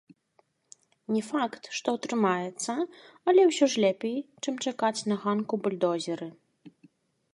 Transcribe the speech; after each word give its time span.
Не 1.15 1.19
факт, 1.31 1.63
што 1.79 1.89
атрымаецца, 1.97 2.73
але 3.33 3.41
ўсё 3.51 3.65
ж 3.75 3.85
лепей, 3.85 4.17
чым 4.43 4.53
чакаць 4.67 4.99
на 5.13 5.23
ганку 5.27 5.53
бульдозеры. 5.65 6.29